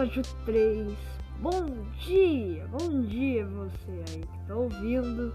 [0.00, 0.92] episódio 3.
[1.40, 1.66] Bom
[1.98, 5.30] dia, bom dia você aí que tá ouvindo.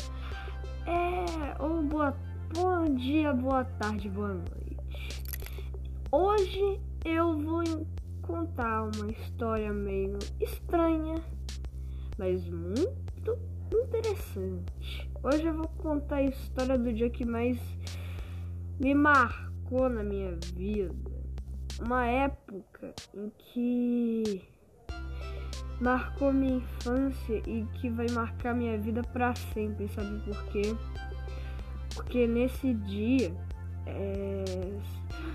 [0.87, 2.17] É, ou boa,
[2.51, 5.23] bom dia, boa tarde, boa noite.
[6.11, 7.63] Hoje eu vou
[8.23, 11.23] contar uma história meio estranha,
[12.17, 13.37] mas muito
[13.71, 15.11] interessante.
[15.21, 17.59] Hoje eu vou contar a história do dia que mais
[18.79, 21.15] me marcou na minha vida
[21.79, 24.54] uma época em que
[25.79, 30.75] marcou minha infância e que vai marcar minha vida para sempre, sabe por quê?
[31.93, 33.33] Porque nesse dia
[33.85, 34.43] é,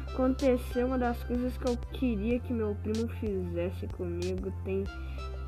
[0.08, 4.52] aconteceu uma das coisas que eu queria que meu primo fizesse comigo.
[4.64, 4.84] Tem,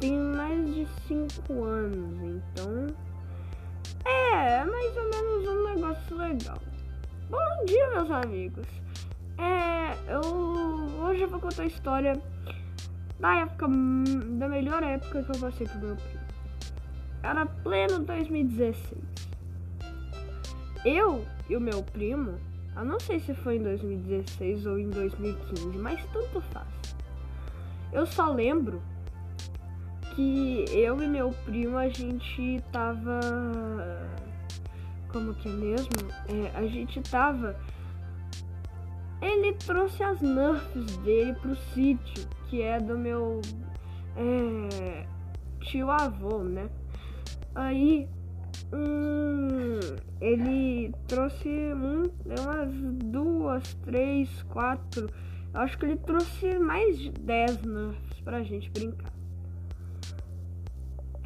[0.01, 2.87] tem mais de cinco anos, então
[4.05, 6.59] é mais ou menos um negócio legal.
[7.31, 8.67] Bom dia, meus amigos.
[9.39, 10.21] É, eu
[11.03, 12.21] hoje eu vou contar a história
[13.23, 16.25] da época, da melhor época que eu passei pro meu primo.
[17.23, 19.01] Era pleno 2016.
[20.84, 22.34] Eu e o meu primo,
[22.75, 26.67] eu não sei se foi em 2016 ou em 2015, mas tanto faz.
[27.93, 28.83] Eu só lembro
[30.17, 33.20] que eu e meu primo a gente tava.
[35.12, 35.93] Como que é mesmo?
[36.28, 37.56] É, a gente tava
[39.23, 43.41] ele trouxe as nerfs dele pro sítio, que é do meu
[44.17, 45.06] é,
[45.61, 46.69] tio avô, né?
[47.55, 48.09] Aí
[48.73, 49.78] hum,
[50.20, 52.73] ele trouxe um, umas
[53.05, 55.09] duas, três, quatro.
[55.55, 59.12] Acho que ele trouxe mais de dez nerfs pra gente brincar.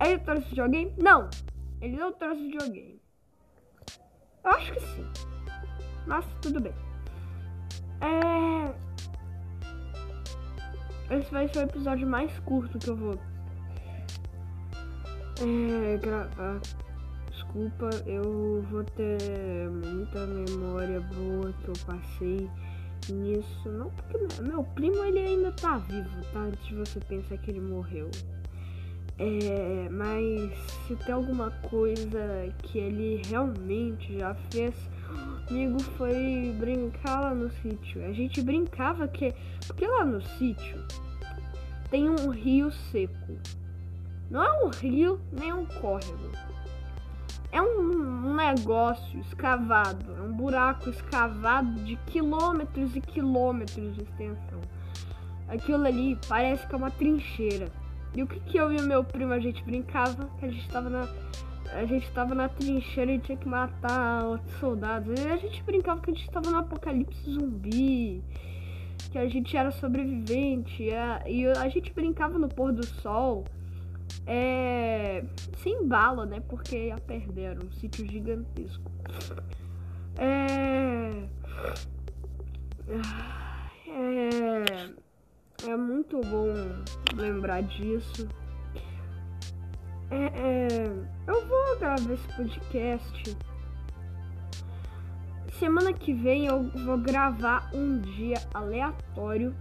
[0.04, 0.92] Ele trouxe videogame?
[0.98, 1.30] Não!
[1.80, 3.00] Ele não trouxe videogame.
[4.44, 5.06] Eu acho que sim.
[6.06, 6.74] Mas tudo bem.
[8.00, 8.74] É...
[11.14, 13.18] Esse vai ser o episódio mais curto que eu vou
[15.40, 16.60] é, gravar.
[17.30, 22.50] Desculpa, eu vou ter muita memória boa que eu passei
[23.10, 23.68] nisso.
[23.68, 26.40] Não porque meu primo ele ainda tá vivo, tá?
[26.40, 28.10] Antes de você pensar que ele morreu.
[29.18, 30.52] É, mas
[30.86, 34.74] se tem alguma coisa que ele realmente já fez
[35.48, 38.04] amigo foi brincar lá no sítio.
[38.04, 39.34] A gente brincava que.
[39.66, 40.84] Porque lá no sítio
[41.90, 43.38] tem um rio seco.
[44.30, 46.30] Não é um rio nem um córrego.
[47.52, 50.12] É um negócio escavado.
[50.16, 54.60] É um buraco escavado de quilômetros e quilômetros de extensão.
[55.48, 57.68] Aquilo ali parece que é uma trincheira.
[58.14, 60.28] E o que, que eu e o meu primo a gente brincava?
[60.38, 61.06] Que a gente tava na
[61.72, 65.18] a gente tava na trincheira e tinha que matar outros soldados.
[65.18, 68.22] E a gente brincava que a gente tava no apocalipse zumbi,
[69.10, 70.82] que a gente era sobrevivente.
[70.82, 73.44] E a, e a gente brincava no pôr do sol,
[74.26, 75.24] é,
[75.62, 76.40] sem bala, né?
[76.48, 78.90] Porque ia perder, era um sítio gigantesco.
[80.18, 81.28] É,
[83.88, 84.90] é,
[85.68, 86.52] é muito bom
[87.14, 88.28] lembrar disso.
[90.10, 90.86] É, é,
[91.26, 93.36] eu vou gravar esse podcast.
[95.58, 99.54] Semana que vem eu vou gravar um dia aleatório.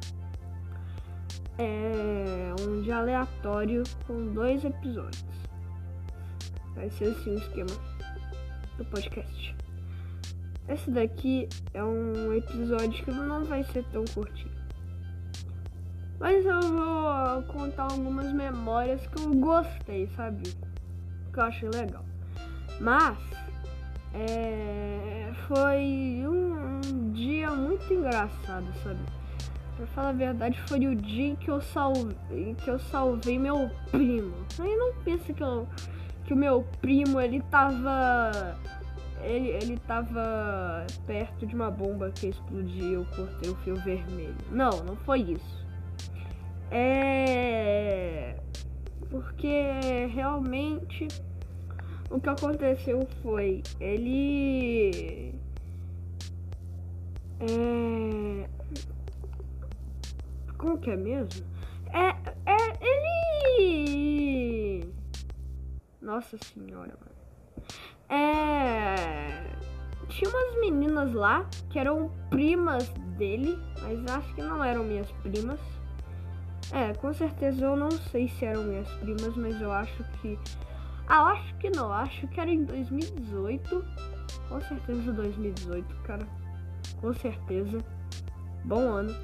[1.58, 5.26] É, um dia aleatório com dois episódios.
[6.76, 7.72] Vai ser assim o esquema
[8.78, 9.56] do podcast.
[10.68, 14.55] Esse daqui é um episódio que não vai ser tão curtinho.
[16.20, 20.44] Mas eu vou contar algumas memórias que eu gostei, sabe?
[21.34, 22.06] Que eu achei legal.
[22.80, 23.18] Mas
[24.14, 29.00] é, foi um, um, dia muito engraçado, sabe?
[29.76, 34.34] Pra falar a verdade, foi o dia que eu salvei, que eu salvei meu primo.
[34.58, 35.44] Aí não pensa que,
[36.24, 38.58] que o meu primo ele tava.
[39.22, 44.36] Ele, ele tava perto de uma bomba que explodiu eu cortei o fio vermelho.
[44.50, 45.65] Não, não foi isso.
[46.78, 48.36] É.
[49.10, 49.72] Porque
[50.14, 51.08] realmente
[52.10, 55.34] o que aconteceu foi ele.
[57.40, 58.50] É.
[60.58, 61.46] Como que é mesmo?
[61.94, 62.10] É.
[62.46, 62.58] É.
[63.58, 64.94] Ele.
[66.02, 67.16] Nossa senhora, mano.
[68.10, 68.96] É.
[70.10, 75.60] Tinha umas meninas lá que eram primas dele, mas acho que não eram minhas primas.
[76.72, 80.38] É, com certeza eu não sei se eram minhas primas, mas eu acho que.
[81.08, 83.86] Ah, acho que não, acho que era em 2018.
[84.50, 86.28] Com certeza 2018, cara.
[87.00, 87.78] Com certeza.
[88.64, 89.16] Bom ano.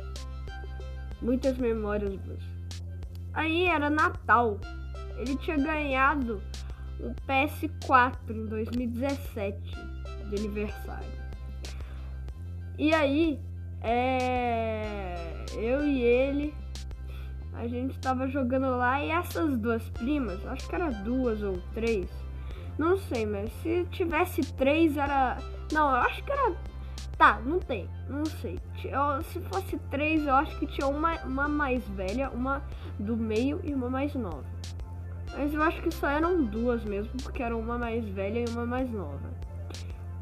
[1.21, 2.43] Muitas memórias boas.
[3.33, 4.59] Aí era Natal.
[5.17, 6.41] Ele tinha ganhado
[6.99, 9.59] um PS4 em 2017
[10.29, 11.21] de aniversário.
[12.77, 13.39] E aí,
[13.81, 16.53] é, eu e ele,
[17.53, 22.09] a gente tava jogando lá e essas duas primas, acho que era duas ou três,
[22.77, 25.37] não sei, mas se tivesse três era.
[25.71, 26.55] Não, eu acho que era.
[27.17, 28.59] Tá, não tem, não sei.
[28.83, 32.63] Eu, se fosse três, eu acho que tinha uma, uma mais velha, uma
[32.97, 34.43] do meio e uma mais nova.
[35.37, 38.65] Mas eu acho que só eram duas mesmo, porque eram uma mais velha e uma
[38.65, 39.29] mais nova.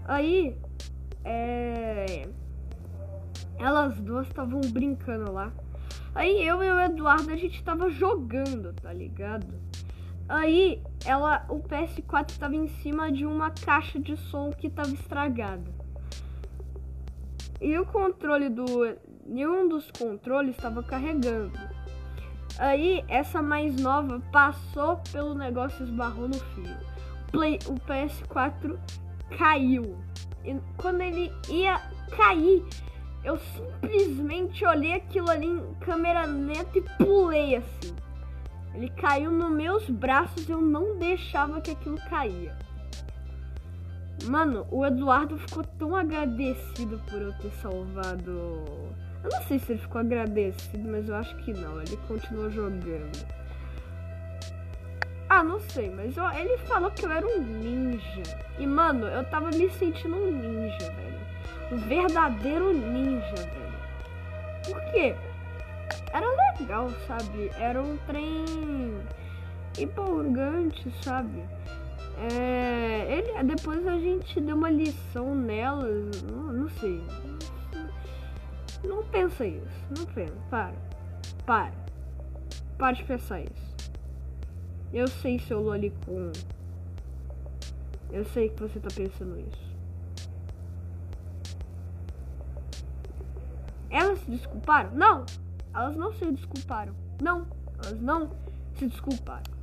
[0.05, 0.57] Aí,
[1.23, 2.27] é...
[3.57, 5.51] elas duas estavam brincando lá.
[6.13, 9.47] Aí eu e o Eduardo a gente tava jogando, tá ligado?
[10.27, 15.71] Aí ela, o PS4 estava em cima de uma caixa de som que estava estragada.
[17.61, 18.65] E o controle do
[19.25, 21.57] nenhum dos controles estava carregando.
[22.57, 26.77] Aí essa mais nova passou pelo negócio e esbarrou no fio.
[27.31, 28.77] Play, o PS4
[29.37, 29.97] caiu.
[30.43, 31.79] E quando ele ia
[32.15, 32.65] cair,
[33.23, 37.95] eu simplesmente olhei aquilo ali em câmera lenta e pulei assim.
[38.73, 42.55] Ele caiu nos meus braços e eu não deixava que aquilo caía.
[44.25, 48.31] Mano, o Eduardo ficou tão agradecido por eu ter salvado.
[49.23, 51.81] Eu não sei se ele ficou agradecido, mas eu acho que não.
[51.81, 53.39] Ele continuou jogando.
[55.29, 56.29] Ah, não sei, mas eu...
[56.31, 58.23] ele falou que eu era um ninja.
[58.57, 60.88] E, mano, eu tava me sentindo um ninja.
[61.71, 63.69] Um verdadeiro ninja, velho.
[64.65, 65.15] Por quê?
[66.13, 66.27] era
[66.59, 67.51] legal, sabe?
[67.59, 68.45] Era um trem
[69.77, 71.43] empolgante, sabe?
[72.17, 75.87] É, ele, depois a gente deu uma lição nela,
[76.29, 77.01] não, não sei.
[78.83, 80.73] Não pensa isso, não pensa, para.
[81.45, 81.73] Para.
[82.77, 83.91] Para de pensar isso.
[84.91, 86.31] Eu sei, seu lolicon.
[88.11, 89.68] Eu sei que você tá pensando isso.
[93.89, 94.91] Elas se desculparam?
[94.91, 95.25] Não!
[95.73, 96.93] Elas não se desculparam.
[97.21, 97.47] Não,
[97.83, 98.29] elas não
[98.75, 99.59] se desculparam.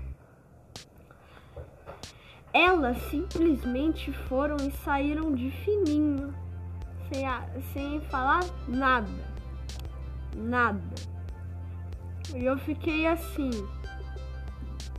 [2.52, 6.34] Elas simplesmente foram e saíram de fininho,
[7.12, 9.11] sem, a, sem falar nada.
[10.34, 10.81] Nada.
[12.34, 13.50] E eu fiquei assim.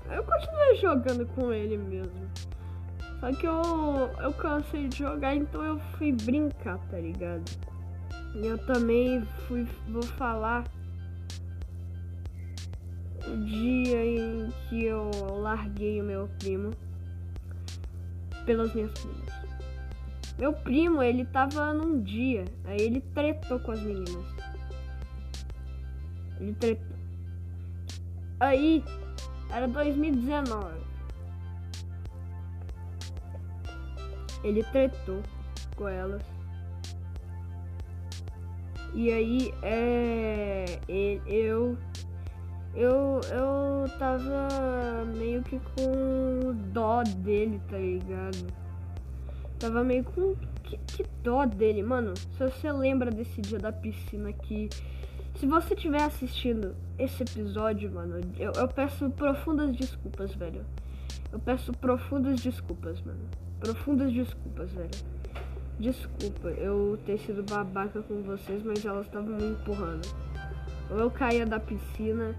[0.10, 2.28] Eu continuei jogando com ele mesmo.
[3.20, 7.44] Só que eu, eu cansei de jogar, então eu fui brincar, tá ligado?
[8.44, 10.64] Eu também fui, vou falar
[13.28, 16.72] o dia em que eu larguei o meu primo
[18.46, 19.28] pelas minhas primas.
[20.38, 24.26] Meu primo, ele tava num dia, aí ele tretou com as meninas.
[26.40, 26.98] Ele tretou.
[28.40, 28.84] Aí,
[29.50, 30.80] era 2019.
[34.44, 35.24] Ele tretou
[35.76, 36.22] com elas.
[38.94, 40.80] E aí, é.
[41.26, 41.78] Eu
[42.78, 48.54] eu, eu tava meio que com dó dele, tá ligado?
[49.58, 50.36] Tava meio com.
[50.62, 52.16] Que, que dó dele, mano.
[52.16, 54.70] Se você lembra desse dia da piscina aqui.
[55.40, 60.64] Se você estiver assistindo esse episódio, mano, eu, eu peço profundas desculpas, velho.
[61.32, 63.28] Eu peço profundas desculpas, mano.
[63.60, 65.17] Profundas desculpas, velho.
[65.80, 70.08] Desculpa eu ter sido babaca com vocês, mas elas estavam me empurrando.
[70.90, 72.36] Ou eu caía da piscina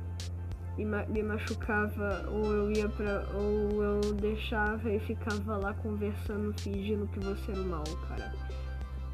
[0.77, 3.25] e me machucava, ou eu ia pra.
[3.35, 8.33] ou eu deixava e ficava lá conversando, fingindo que você era mal, cara.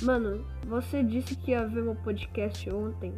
[0.03, 3.15] Mano, você disse que ia ver meu podcast ontem.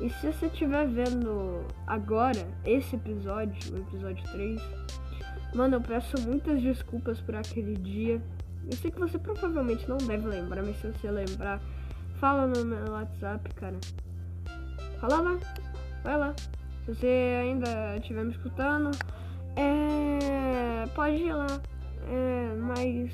[0.00, 4.62] E se você estiver vendo agora esse episódio, o episódio 3,
[5.54, 8.22] mano, eu peço muitas desculpas por aquele dia.
[8.68, 11.60] Eu sei que você provavelmente não deve lembrar, mas se você lembrar,
[12.18, 13.76] fala no meu WhatsApp, cara.
[15.00, 15.38] Fala lá,
[16.04, 16.34] vai lá.
[16.84, 18.90] Se você ainda estiver me escutando,
[19.56, 21.46] é, pode ir lá.
[22.08, 23.12] É, mas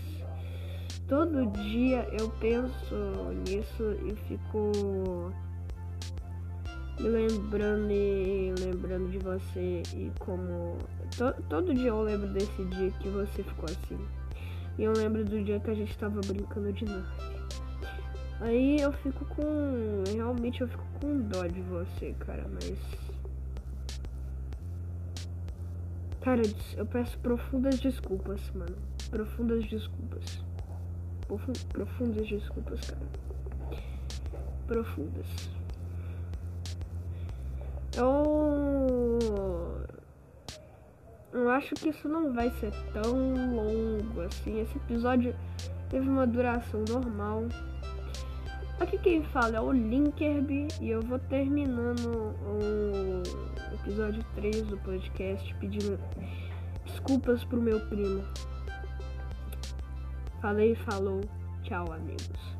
[1.08, 5.32] todo dia eu penso nisso e fico
[7.00, 10.78] me lembrando e lembrando de você e como
[11.16, 13.98] to, todo dia eu lembro desse dia que você ficou assim.
[14.78, 17.26] E eu lembro do dia que a gente tava brincando de Narnia.
[18.40, 20.04] Aí eu fico com.
[20.14, 22.78] Realmente eu fico com dó de você, cara, mas.
[26.21, 26.42] Cara,
[26.76, 28.76] eu peço profundas desculpas, mano.
[29.11, 30.45] Profundas desculpas.
[31.73, 33.06] Profundas desculpas, cara.
[34.66, 35.26] Profundas.
[41.33, 41.49] Eu.
[41.50, 43.12] acho que isso não vai ser tão
[43.54, 44.61] longo assim.
[44.61, 45.35] Esse episódio
[45.88, 47.45] teve uma duração normal.
[48.78, 53.23] Aqui quem fala é o Linkerby e eu vou terminando o
[53.75, 55.99] episódio 3 do podcast pedindo
[56.85, 58.23] desculpas pro meu primo.
[60.42, 61.21] Falei, falou,
[61.62, 62.56] tchau amigos.